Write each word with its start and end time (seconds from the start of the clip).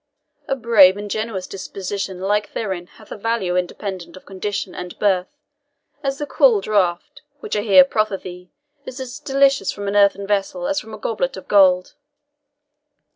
A 0.47 0.55
brave 0.55 0.97
and 0.97 1.11
generous 1.11 1.45
disposition 1.45 2.19
like 2.19 2.53
thine 2.53 2.87
hath 2.87 3.11
a 3.11 3.15
value 3.17 3.55
independent 3.55 4.17
of 4.17 4.25
condition 4.25 4.73
and 4.73 4.97
birth, 4.97 5.27
as 6.01 6.17
the 6.17 6.25
cool 6.25 6.59
draught, 6.59 7.21
which 7.39 7.55
I 7.55 7.61
here 7.61 7.85
proffer 7.85 8.17
thee, 8.17 8.51
is 8.83 8.99
as 8.99 9.19
delicious 9.19 9.71
from 9.71 9.87
an 9.87 9.95
earthen 9.95 10.25
vessel 10.25 10.65
as 10.67 10.79
from 10.79 10.95
a 10.95 10.97
goblet 10.97 11.37
of 11.37 11.47
gold." 11.47 11.93